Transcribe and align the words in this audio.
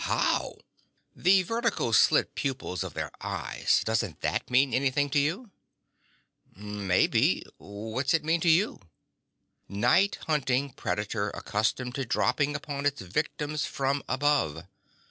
"How?" 0.05 0.55
"The 1.15 1.43
vertical 1.43 1.93
slit 1.93 2.33
pupils 2.33 2.83
of 2.83 2.95
their 2.95 3.11
eyes. 3.23 3.83
Doesn't 3.85 4.21
that 4.21 4.49
mean 4.49 4.73
anything 4.73 5.11
to 5.11 5.19
you?" 5.19 5.51
"Maybe. 6.55 7.45
What's 7.59 8.15
it 8.15 8.23
mean 8.25 8.41
to 8.41 8.49
you?" 8.49 8.79
"Night 9.69 10.17
hunting 10.25 10.71
predator 10.71 11.29
accustomed 11.29 11.93
to 11.93 12.03
dropping 12.05 12.55
upon 12.55 12.87
its 12.87 13.01
victims 13.01 13.67
from 13.67 14.01
above. 14.09 14.65